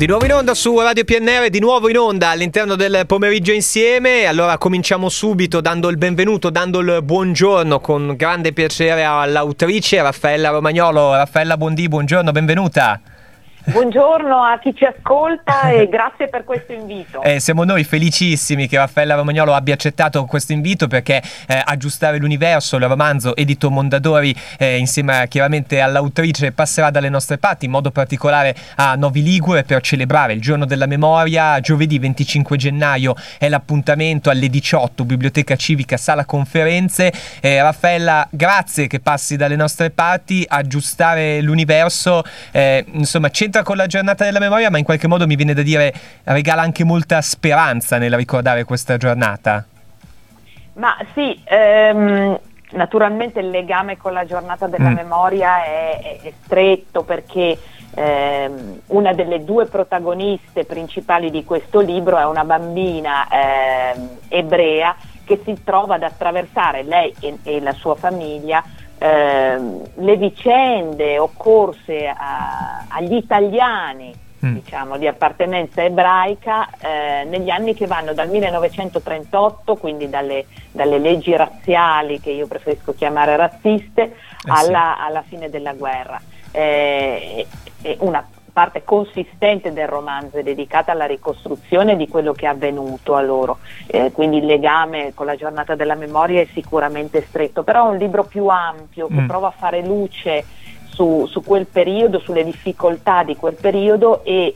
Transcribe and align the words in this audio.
Di 0.00 0.06
nuovo 0.06 0.24
in 0.24 0.32
onda 0.32 0.54
su 0.54 0.80
Radio 0.80 1.04
PNR, 1.04 1.50
di 1.50 1.60
nuovo 1.60 1.90
in 1.90 1.98
onda 1.98 2.30
all'interno 2.30 2.74
del 2.74 3.02
pomeriggio 3.06 3.52
insieme. 3.52 4.24
Allora 4.24 4.56
cominciamo 4.56 5.10
subito 5.10 5.60
dando 5.60 5.90
il 5.90 5.98
benvenuto, 5.98 6.48
dando 6.48 6.78
il 6.78 7.02
buongiorno 7.02 7.80
con 7.80 8.14
grande 8.16 8.54
piacere 8.54 9.04
all'autrice 9.04 10.00
Raffaella 10.00 10.48
Romagnolo. 10.48 11.12
Raffaella 11.12 11.58
Bondi, 11.58 11.86
buongiorno, 11.86 12.32
benvenuta. 12.32 12.98
Buongiorno 13.62 14.42
a 14.42 14.58
chi 14.58 14.74
ci 14.74 14.84
ascolta 14.84 15.70
e 15.70 15.86
grazie 15.92 16.28
per 16.28 16.44
questo 16.44 16.72
invito. 16.72 17.22
Eh, 17.22 17.40
siamo 17.40 17.64
noi 17.64 17.84
felicissimi 17.84 18.66
che 18.66 18.78
Raffaella 18.78 19.14
Romagnolo 19.14 19.54
abbia 19.54 19.74
accettato 19.74 20.24
questo 20.24 20.52
invito 20.52 20.88
perché 20.88 21.22
eh, 21.46 21.62
Aggiustare 21.62 22.18
l'universo, 22.18 22.76
il 22.76 22.84
romanzo 22.84 23.36
edito 23.36 23.70
Mondadori 23.70 24.34
eh, 24.58 24.78
insieme 24.78 25.26
chiaramente 25.28 25.80
all'autrice 25.80 26.52
passerà 26.52 26.90
dalle 26.90 27.10
nostre 27.10 27.38
parti, 27.38 27.66
in 27.66 27.70
modo 27.70 27.90
particolare 27.90 28.56
a 28.76 28.94
Novi 28.94 29.22
Ligure 29.22 29.62
per 29.62 29.82
celebrare 29.82 30.32
il 30.32 30.40
giorno 30.40 30.64
della 30.64 30.86
memoria. 30.86 31.60
Giovedì 31.60 31.98
25 31.98 32.56
gennaio 32.56 33.14
è 33.38 33.48
l'appuntamento 33.48 34.30
alle 34.30 34.48
18, 34.48 35.04
Biblioteca 35.04 35.54
Civica, 35.56 35.96
Sala 35.96 36.24
Conferenze. 36.24 37.12
Eh, 37.40 37.60
Raffaella, 37.60 38.26
grazie 38.30 38.86
che 38.86 39.00
passi 39.00 39.36
dalle 39.36 39.56
nostre 39.56 39.90
parti. 39.90 40.44
Aggiustare 40.48 41.40
l'universo, 41.42 42.22
eh, 42.52 42.84
insomma, 42.92 43.28
c'entra 43.28 43.49
c'entra 43.50 43.62
con 43.64 43.76
la 43.76 43.86
giornata 43.86 44.24
della 44.24 44.38
memoria, 44.38 44.70
ma 44.70 44.78
in 44.78 44.84
qualche 44.84 45.08
modo 45.08 45.26
mi 45.26 45.34
viene 45.34 45.54
da 45.54 45.62
dire 45.62 45.92
regala 46.24 46.62
anche 46.62 46.84
molta 46.84 47.20
speranza 47.20 47.98
nel 47.98 48.14
ricordare 48.14 48.62
questa 48.62 48.96
giornata. 48.96 49.64
Ma 50.74 50.96
sì, 51.12 51.38
ehm, 51.44 52.38
naturalmente 52.70 53.40
il 53.40 53.50
legame 53.50 53.96
con 53.96 54.12
la 54.12 54.24
giornata 54.24 54.68
della 54.68 54.90
mm. 54.90 54.94
memoria 54.94 55.64
è, 55.64 56.20
è, 56.22 56.32
stretto 56.44 57.02
perché 57.02 57.58
ehm, 57.92 58.82
una 58.86 59.12
delle 59.12 59.44
due 59.44 59.66
protagoniste 59.66 60.64
principali 60.64 61.30
di 61.30 61.44
questo 61.44 61.80
libro 61.80 62.18
è 62.18 62.24
una 62.24 62.44
bambina 62.44 63.26
ehm, 63.28 64.08
ebrea 64.28 64.94
che 65.24 65.40
si 65.44 65.62
trova 65.64 65.96
ad 65.96 66.04
attraversare 66.04 66.84
lei 66.84 67.12
e, 67.18 67.38
e 67.42 67.60
la 67.60 67.72
sua 67.72 67.96
famiglia 67.96 68.62
eh, 69.02 69.58
le 69.94 70.16
vicende 70.16 71.18
occorse 71.18 72.06
a, 72.06 72.84
agli 72.86 73.14
italiani 73.14 74.14
mm. 74.44 74.52
diciamo, 74.52 74.98
di 74.98 75.06
appartenenza 75.06 75.82
ebraica 75.82 76.68
eh, 76.78 77.24
negli 77.24 77.48
anni 77.48 77.72
che 77.72 77.86
vanno 77.86 78.12
dal 78.12 78.28
1938, 78.28 79.76
quindi 79.76 80.10
dalle, 80.10 80.44
dalle, 80.70 80.98
leggi 80.98 81.34
razziali 81.34 82.20
che 82.20 82.30
io 82.30 82.46
preferisco 82.46 82.92
chiamare 82.92 83.36
razziste, 83.36 84.02
eh 84.02 84.14
alla, 84.48 84.96
sì. 84.96 85.02
alla, 85.06 85.22
fine 85.22 85.48
della 85.48 85.72
guerra. 85.72 86.20
Eh, 86.52 87.46
una 88.00 88.22
parte 88.50 88.84
consistente 88.84 89.72
del 89.72 89.88
romanzo 89.88 90.38
è 90.38 90.42
dedicata 90.42 90.92
alla 90.92 91.06
ricostruzione 91.06 91.96
di 91.96 92.08
quello 92.08 92.32
che 92.32 92.46
è 92.46 92.48
avvenuto 92.48 93.14
a 93.14 93.22
loro, 93.22 93.58
eh, 93.86 94.10
quindi 94.12 94.38
il 94.38 94.46
legame 94.46 95.12
con 95.14 95.26
la 95.26 95.36
giornata 95.36 95.74
della 95.74 95.94
memoria 95.94 96.40
è 96.40 96.48
sicuramente 96.52 97.24
stretto, 97.26 97.62
però 97.62 97.86
è 97.86 97.90
un 97.90 97.98
libro 97.98 98.24
più 98.24 98.46
ampio 98.46 99.06
che 99.06 99.20
mm. 99.20 99.26
prova 99.26 99.48
a 99.48 99.54
fare 99.56 99.84
luce 99.84 100.44
su, 100.86 101.26
su, 101.26 101.42
quel 101.42 101.66
periodo, 101.66 102.18
sulle 102.18 102.44
difficoltà 102.44 103.22
di 103.22 103.36
quel 103.36 103.54
periodo 103.54 104.22
e, 104.24 104.54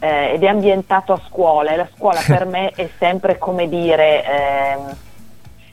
eh, 0.00 0.32
ed 0.32 0.42
è 0.42 0.46
ambientato 0.46 1.12
a 1.12 1.20
scuola 1.26 1.70
e 1.72 1.76
la 1.76 1.88
scuola 1.94 2.20
per 2.26 2.44
me 2.50 2.70
è 2.70 2.88
sempre 2.98 3.38
come 3.38 3.68
dire... 3.68 4.24
Eh, 4.24 5.06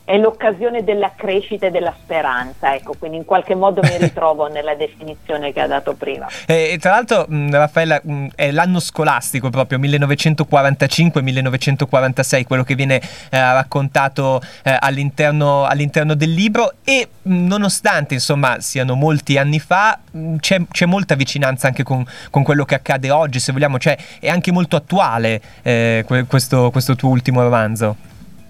è 0.06 0.18
l'occasione 0.18 0.84
della 0.84 1.14
crescita 1.16 1.66
e 1.66 1.72
della 1.72 1.92
speranza, 2.00 2.76
ecco, 2.76 2.94
quindi 2.98 3.18
in 3.18 3.26
qualche 3.26 3.56
modo 3.56 3.82
mi 3.82 3.98
ritrovo 4.06 4.48
nella 4.48 4.76
definizione 4.76 5.52
che 5.52 5.62
ha 5.62 5.68
dato 5.68 5.96
prima. 5.96 6.28
E, 6.46 6.78
tra 6.80 6.92
l'altro, 6.92 7.26
mh, 7.28 7.52
Raffaella, 7.52 8.00
mh, 8.04 8.28
è 8.36 8.52
l'anno 8.52 8.80
scolastico 8.80 9.50
proprio, 9.50 9.80
1945-1946, 9.80 12.46
quello 12.46 12.64
che 12.64 12.76
viene 12.76 12.98
eh, 12.98 13.02
raccontato 13.32 14.42
eh, 14.64 14.78
all'interno, 14.80 15.66
all'interno, 15.66 16.14
del 16.14 16.32
libro 16.32 16.74
e 16.84 17.10
mh, 17.24 17.48
nonostante 17.48 18.14
insomma 18.14 18.60
siano 18.60 18.94
molti 18.94 19.40
anni 19.40 19.60
fa, 19.60 19.98
c'è, 20.40 20.62
c'è, 20.70 20.86
molta 20.86 21.16
vicinanza 21.16 21.66
anche 21.66 21.82
con, 21.82 22.06
con, 22.30 22.44
quello 22.44 22.64
che 22.64 22.76
accade 22.76 23.10
oggi, 23.10 23.40
se 23.40 23.52
vogliamo, 23.52 23.80
cioè 23.80 23.98
è 24.20 24.30
anche 24.30 24.52
molto 24.52 24.76
attuale 24.76 25.42
eh, 25.64 26.06
questo, 26.28 26.70
questo 26.70 26.96
tuo 26.96 27.10
ultimo 27.10 27.42
romanzo. 27.42 27.96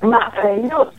Ma 0.01 0.29
eh, 0.33 0.59
io 0.59 0.91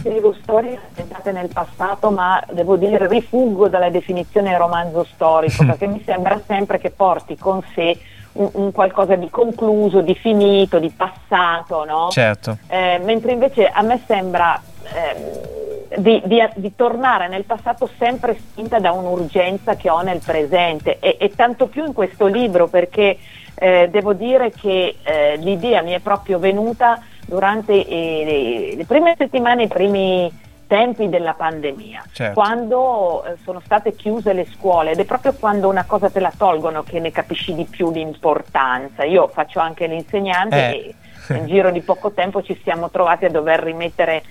scrivo 0.00 0.34
storie 0.42 0.78
ambientate 0.88 1.30
nel 1.32 1.48
passato, 1.52 2.10
ma 2.10 2.42
devo 2.52 2.76
dire 2.76 3.06
rifuggo 3.06 3.68
dalla 3.68 3.90
definizione 3.90 4.56
romanzo 4.56 5.04
storico, 5.04 5.64
perché 5.66 5.86
mi 5.86 6.02
sembra 6.04 6.40
sempre 6.46 6.78
che 6.78 6.90
porti 6.90 7.36
con 7.36 7.62
sé 7.74 7.98
un, 8.32 8.48
un 8.54 8.72
qualcosa 8.72 9.14
di 9.14 9.28
concluso, 9.28 10.00
di 10.00 10.14
finito, 10.14 10.78
di 10.78 10.90
passato, 10.90 11.84
no? 11.84 12.08
Certo. 12.10 12.58
Eh, 12.68 13.00
mentre 13.04 13.32
invece 13.32 13.68
a 13.68 13.82
me 13.82 14.00
sembra 14.06 14.60
eh, 14.84 15.98
di, 15.98 16.22
di, 16.24 16.40
di, 16.54 16.74
tornare 16.76 17.28
nel 17.28 17.44
passato 17.44 17.88
sempre 17.98 18.36
spinta 18.36 18.78
da 18.78 18.92
un'urgenza 18.92 19.74
che 19.74 19.90
ho 19.90 20.00
nel 20.02 20.20
presente 20.24 20.98
e, 21.00 21.16
e 21.18 21.34
tanto 21.34 21.66
più 21.66 21.84
in 21.84 21.92
questo 21.92 22.26
libro 22.26 22.68
perché 22.68 23.18
eh, 23.56 23.88
devo 23.90 24.14
dire 24.14 24.52
che 24.52 24.96
eh, 25.02 25.36
l'idea 25.36 25.82
mi 25.82 25.92
è 25.92 25.98
proprio 25.98 26.38
venuta 26.38 27.02
durante 27.26 27.86
eh, 27.86 28.74
le 28.76 28.84
prime 28.84 29.14
settimane, 29.16 29.64
i 29.64 29.68
primi 29.68 30.48
tempi 30.66 31.08
della 31.08 31.34
pandemia, 31.34 32.04
certo. 32.12 32.34
quando 32.34 33.24
eh, 33.24 33.36
sono 33.42 33.60
state 33.64 33.96
chiuse 33.96 34.32
le 34.32 34.46
scuole 34.46 34.92
ed 34.92 35.00
è 35.00 35.04
proprio 35.04 35.32
quando 35.32 35.68
una 35.68 35.84
cosa 35.84 36.10
te 36.10 36.20
la 36.20 36.32
tolgono 36.36 36.84
che 36.84 37.00
ne 37.00 37.10
capisci 37.10 37.54
di 37.54 37.64
più 37.64 37.90
l'importanza. 37.90 39.02
Io 39.02 39.26
faccio 39.26 39.58
anche 39.58 39.88
l'insegnante 39.88 40.56
eh. 40.56 40.94
e 41.28 41.36
in 41.36 41.46
giro 41.46 41.72
di 41.72 41.80
poco 41.80 42.12
tempo 42.12 42.40
ci 42.42 42.58
siamo 42.62 42.88
trovati 42.88 43.24
a 43.24 43.30
dover 43.30 43.60
rimettere 43.60 44.22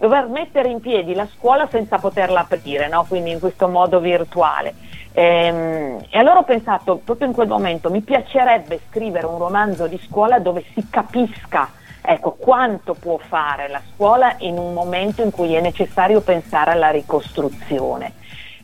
dover 0.00 0.28
mettere 0.28 0.70
in 0.70 0.80
piedi 0.80 1.12
la 1.12 1.26
scuola 1.26 1.68
senza 1.70 1.98
poterla 1.98 2.46
aprire, 2.48 2.88
no? 2.88 3.04
quindi 3.06 3.32
in 3.32 3.38
questo 3.38 3.68
modo 3.68 4.00
virtuale. 4.00 4.72
Ehm, 5.12 5.98
e 6.08 6.18
allora 6.18 6.38
ho 6.38 6.44
pensato, 6.44 6.96
proprio 7.04 7.26
in 7.26 7.34
quel 7.34 7.48
momento, 7.48 7.90
mi 7.90 8.00
piacerebbe 8.00 8.80
scrivere 8.88 9.26
un 9.26 9.36
romanzo 9.36 9.86
di 9.86 10.00
scuola 10.06 10.38
dove 10.38 10.64
si 10.72 10.86
capisca 10.88 11.68
Ecco, 12.10 12.32
quanto 12.32 12.94
può 12.94 13.18
fare 13.18 13.68
la 13.68 13.80
scuola 13.94 14.34
in 14.38 14.58
un 14.58 14.72
momento 14.72 15.22
in 15.22 15.30
cui 15.30 15.54
è 15.54 15.60
necessario 15.60 16.20
pensare 16.20 16.72
alla 16.72 16.90
ricostruzione, 16.90 18.14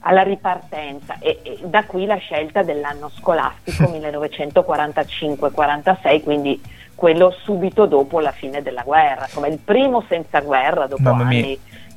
alla 0.01 0.23
ripartenza? 0.23 1.21
E, 1.21 1.39
e 1.43 1.61
da 1.63 1.85
qui 1.85 2.07
la 2.07 2.17
scelta 2.17 2.65
dell'anno 2.65 3.09
scolastico 3.09 3.85
1945-46, 3.95 6.23
quindi 6.25 6.61
quello 6.97 7.31
subito 7.45 7.87
dopo 7.87 8.19
la 8.19 8.33
fine 8.33 8.63
della 8.63 8.83
guerra, 8.83 9.29
come 9.33 9.47
il 9.47 9.59
primo 9.59 10.03
senza 10.09 10.41
guerra 10.41 10.89
dopo 10.89 11.11
anni 11.11 11.57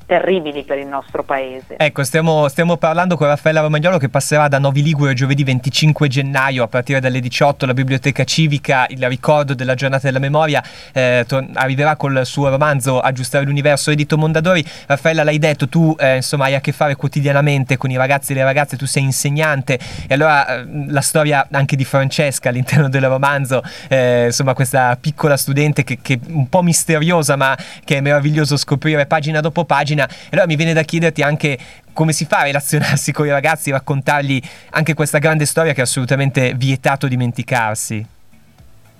terribili 0.10 0.64
per 0.64 0.80
il 0.80 0.88
nostro 0.88 1.22
paese. 1.22 1.76
Ecco, 1.78 2.04
stiamo, 2.04 2.48
stiamo, 2.48 2.78
parlando 2.78 3.16
con 3.16 3.28
Raffaella 3.28 3.62
Romagnolo 3.62 4.00
che 4.00 4.10
passerà 4.10 4.48
da 4.48 4.58
Novi 4.58 4.82
Ligure 4.82 5.14
giovedì 5.14 5.44
25 5.44 6.08
gennaio 6.08 6.64
a 6.64 6.68
partire 6.68 7.00
dalle 7.00 7.20
18 7.20 7.66
alla 7.66 7.76
Biblioteca 7.76 8.24
Civica, 8.24 8.88
il 8.90 9.08
ricordo 9.08 9.54
della 9.54 9.76
giornata 9.76 10.08
della 10.08 10.18
memoria, 10.18 10.64
eh, 10.94 11.26
to- 11.28 11.46
arriverà 11.54 11.96
col 11.96 12.26
suo 12.26 12.50
romanzo 12.50 13.00
Aggiustare 13.00 13.46
l'universo 13.46 13.92
edito 13.92 14.18
Mondadori. 14.18 14.66
Raffaella, 14.88 15.24
l'hai 15.24 15.38
detto, 15.38 15.70
tu 15.70 15.96
eh, 16.00 16.16
insomma 16.16 16.46
hai 16.46 16.56
a 16.56 16.60
che 16.60 16.72
fare 16.72 16.96
quotidianamente 16.96 17.78
con 17.78 17.92
i 17.92 17.96
ragazzi 17.96 18.32
e 18.32 18.36
le 18.36 18.44
ragazze, 18.44 18.78
tu 18.78 18.88
sei 18.88 19.04
insegnante 19.04 19.78
e 20.08 20.14
allora 20.16 20.62
eh, 20.62 20.66
la 20.88 21.02
storia 21.02 21.48
anche 21.52 21.76
di 21.76 21.86
Francesca 21.86 22.50
all'interno 22.50 22.90
del 22.90 23.06
romanzo, 23.06 23.62
eh, 23.88 24.26
insomma 24.26 24.56
questa 24.56 24.98
piccola 25.00 25.38
studente 25.38 25.84
che, 25.84 26.00
che 26.02 26.20
un 26.30 26.50
po' 26.50 26.64
misteriosa 26.64 27.36
ma 27.36 27.56
che 27.84 27.98
è 27.98 28.02
meraviglioso 28.02 28.58
scoprire 28.58 29.06
pagina 29.06 29.40
dopo 29.40 29.66
pagina 29.66 29.98
pagina. 30.00 30.08
E 30.08 30.30
allora 30.32 30.48
mi 30.48 30.56
viene 30.56 30.74
da 30.74 30.84
chiederti 30.84 31.22
anche 31.22 31.58
come 31.94 32.14
si 32.14 32.26
fa 32.26 32.40
a 32.40 32.44
relazionarsi 32.44 33.12
con 33.12 33.26
i 33.26 33.30
ragazzi, 33.30 33.72
raccontargli 33.72 34.42
anche 34.72 34.94
questa 34.94 35.18
grande 35.18 35.46
storia 35.46 35.74
che 35.74 35.80
è 35.80 35.84
assolutamente 35.84 36.54
vietato 36.56 37.08
dimenticarsi. 37.08 38.06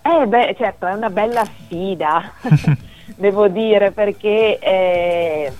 Eh 0.02 0.28
beh, 0.28 0.56
certo, 0.58 0.88
è 0.88 0.94
una 0.94 1.10
bella 1.10 1.46
sfida, 1.46 2.32
devo 3.16 3.48
dire, 3.48 3.92
perché 3.92 4.60
eh, 4.60 5.54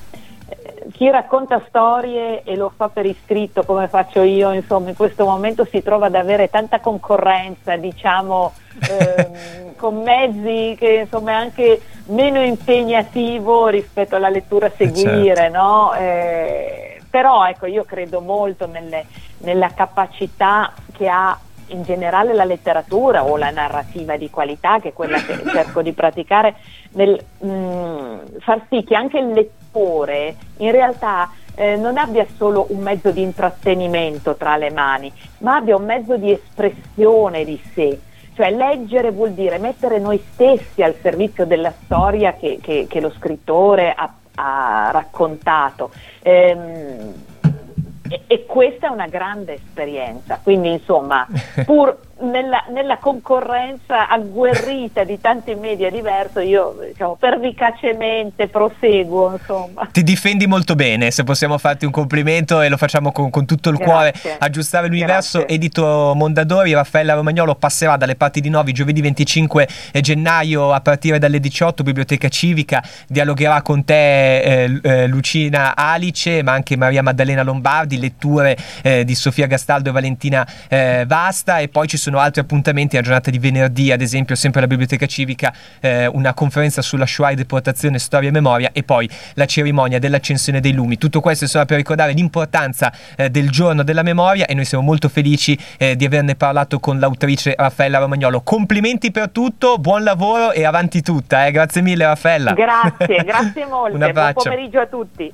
chi 0.92 1.10
racconta 1.10 1.62
storie 1.68 2.44
e 2.44 2.56
lo 2.56 2.72
fa 2.76 2.90
per 2.90 3.06
iscritto 3.06 3.64
come 3.64 3.88
faccio 3.88 4.22
io, 4.22 4.52
insomma, 4.52 4.90
in 4.90 4.96
questo 4.96 5.26
momento 5.26 5.66
si 5.66 5.82
trova 5.82 6.08
ad 6.08 6.16
avere 6.16 6.50
tanta 6.50 6.80
concorrenza, 6.80 7.76
diciamo, 7.76 8.54
eh, 8.90 9.74
con 9.76 10.02
mezzi 10.02 10.76
che 10.78 11.02
insomma 11.04 11.32
è 11.32 11.36
anche 11.36 11.82
meno 12.08 12.42
impegnativo 12.42 13.68
rispetto 13.68 14.16
alla 14.16 14.30
lettura 14.30 14.68
a 14.68 14.72
seguire, 14.76 15.36
certo. 15.36 15.58
no? 15.58 15.94
eh, 15.94 17.02
però 17.10 17.48
ecco, 17.48 17.66
io 17.66 17.84
credo 17.84 18.22
molto 18.22 18.68
nelle, 18.68 19.06
nella 19.40 19.70
capacità 19.74 20.74
che 20.92 21.08
ha 21.08 21.38
in 21.70 21.84
generale 21.84 22.34
la 22.34 22.46
letteratura 22.46 23.24
o 23.24 23.38
la 23.38 23.50
narrativa 23.50 24.18
di 24.18 24.30
qualità, 24.30 24.80
che 24.80 24.90
è 24.90 24.94
quella 24.94 25.18
che 25.18 25.42
cerco 25.52 25.82
di 25.82 25.94
praticare, 25.94 26.56
nel 26.92 27.20
mh, 27.40 27.48
mm, 27.48 28.18
far 28.40 28.62
sì 28.70 28.84
che 28.84 28.96
anche 28.96 29.20
il 29.20 29.30
lettore 29.30 30.36
in 30.58 30.72
realtà 30.72 31.32
eh, 31.56 31.76
non 31.76 31.98
abbia 31.98 32.26
solo 32.38 32.68
un 32.70 32.80
mezzo 32.80 33.12
di 33.12 33.22
intrattenimento 33.22 34.36
tra 34.36 34.56
le 34.56 34.72
mani, 34.72 35.12
ma 35.40 35.56
abbia 35.56 35.76
un 35.76 35.86
mezzo 35.86 36.16
di 36.16 36.32
espressione 36.32 37.44
di 37.44 37.62
sé 37.74 38.00
Cioè 38.34 38.50
leggere 38.52 39.12
vuol 39.12 39.32
dire 39.32 39.58
mettere 39.58 40.00
noi 40.00 40.24
stessi 40.32 40.82
al 40.82 40.96
servizio 41.02 41.46
della 41.46 41.74
storia 41.84 42.34
che, 42.34 42.60
che, 42.62 42.88
che 42.88 43.02
lo 43.02 43.12
scrittore 43.12 43.92
ha, 43.92 44.14
ha 44.36 44.90
raccontato. 44.92 45.92
Ehm, 46.22 47.28
e, 48.28 48.46
questa 48.46 48.88
è 48.88 48.90
una 48.90 49.08
grande 49.08 49.54
esperienza, 49.56 50.40
quindi 50.42 50.72
insomma, 50.72 51.28
pur 51.66 51.98
nella, 52.22 52.64
nella, 52.70 52.98
concorrenza 52.98 54.10
agguerrita 54.10 55.04
di 55.04 55.20
tanti 55.22 55.56
media 55.56 55.90
diversi, 55.90 56.40
io 56.40 56.78
diciamo, 56.88 57.16
pervicacemente 57.16 58.48
proseguo. 58.48 59.34
Insomma. 59.34 59.88
Ti 59.92 60.04
difendi 60.04 60.48
molto 60.48 60.76
bene, 60.76 61.12
se 61.12 61.24
possiamo 61.24 61.58
farti 61.58 61.86
un 61.86 61.92
complimento 61.92 62.62
e 62.62 62.70
lo 62.70 62.78
facciamo 62.78 63.12
con, 63.12 63.30
con 63.30 63.46
tutto 63.46 63.70
il 63.70 63.78
Grazie. 63.78 63.94
cuore. 64.22 64.38
Aggiustare 64.40 64.88
l'universo, 64.88 65.40
Grazie. 65.40 65.56
edito 65.56 66.14
Mondadori, 66.16 66.74
Raffaella 66.74 67.14
Romagnolo 67.14 67.56
passerà 67.56 67.96
dalle 67.98 68.16
parti 68.16 68.42
di 68.42 68.50
Novi 68.50 68.74
giovedì 68.74 69.02
25 69.02 69.68
gennaio 70.02 70.74
a 70.74 70.82
partire 70.82 71.20
dalle 71.20 71.40
18, 71.40 71.84
Biblioteca 71.84 72.28
Civica, 72.30 72.84
dialogherà 73.08 73.62
con 73.62 73.84
te 73.86 74.40
eh, 74.40 74.80
eh, 74.82 75.08
Lucina 75.08 75.76
Alice, 75.76 76.44
ma 76.44 76.52
anche 76.52 76.76
Maria 76.76 77.02
Maddalena 77.02 77.44
Lombardi, 77.44 78.00
letture 78.00 78.58
eh, 78.82 79.04
di 79.06 79.16
Sofia 79.16 79.48
Gastaldo 79.48 79.90
e 79.90 79.92
Valentina 79.92 80.48
eh, 80.68 81.06
Vasta 81.08 81.60
e 81.60 81.68
poi 81.70 81.88
ci 81.88 81.98
sono 81.98 82.09
sono 82.10 82.22
altri 82.22 82.42
appuntamenti, 82.42 82.96
la 82.96 83.04
giornata 83.04 83.30
di 83.30 83.38
venerdì 83.38 83.92
ad 83.92 84.02
esempio 84.02 84.36
sempre 84.36 84.60
alla 84.60 84.68
Biblioteca 84.68 85.06
Civica, 85.06 85.54
eh, 85.80 86.08
una 86.08 86.34
conferenza 86.34 86.82
sulla 86.82 87.06
Shoah 87.06 87.32
e 87.32 87.36
deportazione, 87.36 88.00
storia 88.00 88.30
e 88.30 88.32
memoria 88.32 88.72
e 88.74 88.82
poi 88.82 89.08
la 89.36 89.46
cerimonia 89.46 90.00
dell'accensione 90.00 90.60
dei 90.60 90.74
lumi. 90.74 90.98
Tutto 90.98 91.20
questo 91.22 91.46
solo 91.48 91.66
per 91.66 91.78
ricordare 91.78 92.14
l'importanza 92.14 92.92
eh, 93.16 93.30
del 93.30 93.52
giorno 93.52 93.84
della 93.84 94.02
memoria 94.02 94.48
e 94.48 94.56
noi 94.56 94.66
siamo 94.66 94.84
molto 94.84 95.08
felici 95.08 95.58
eh, 95.78 95.96
di 95.96 96.06
averne 96.06 96.36
parlato 96.36 96.80
con 96.80 97.00
l'autrice 97.00 97.54
Raffaella 97.56 98.00
Romagnolo. 98.00 98.42
Complimenti 98.42 99.12
per 99.12 99.30
tutto, 99.30 99.78
buon 99.78 100.04
lavoro 100.04 100.52
e 100.52 100.66
avanti 100.66 101.02
tutta. 101.02 101.46
Eh. 101.46 101.52
Grazie 101.52 101.82
mille 101.82 102.06
Raffaella. 102.06 102.54
Grazie, 102.54 103.22
grazie 103.24 103.66
molte. 103.66 104.12
Buon 104.12 104.34
pomeriggio 104.34 104.80
a 104.80 104.88
tutti. 104.88 105.28